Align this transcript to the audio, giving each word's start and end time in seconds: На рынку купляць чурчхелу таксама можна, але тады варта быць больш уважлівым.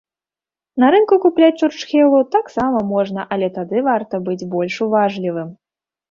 На 0.83 0.87
рынку 0.93 1.15
купляць 1.25 1.49
чурчхелу 1.59 2.21
таксама 2.35 2.79
можна, 2.93 3.25
але 3.35 3.49
тады 3.59 3.83
варта 3.89 4.21
быць 4.29 4.47
больш 4.55 4.79
уважлівым. 4.87 5.53